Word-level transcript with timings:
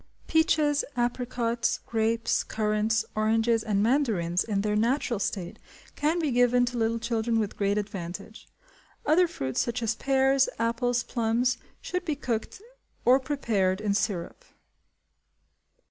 Peaches, 0.25 0.83
apricots, 0.97 1.79
grapes, 1.85 2.41
currants, 2.43 3.05
oranges, 3.13 3.63
and 3.63 3.83
mandarins, 3.83 4.43
in 4.43 4.61
their 4.61 4.75
natural 4.75 5.19
state, 5.19 5.59
can 5.95 6.17
be 6.17 6.31
given 6.31 6.65
to 6.65 6.75
little 6.79 6.97
children 6.97 7.37
with 7.37 7.55
great 7.55 7.77
advantage. 7.77 8.47
Other 9.05 9.27
fruits, 9.27 9.61
such 9.61 9.83
as 9.83 9.93
pears, 9.93 10.49
apples, 10.57 11.03
plums, 11.03 11.59
should 11.81 12.03
be 12.03 12.15
cooked 12.15 12.63
or 13.05 13.19
prepared 13.19 13.79
in 13.79 13.93
syrup. 13.93 14.43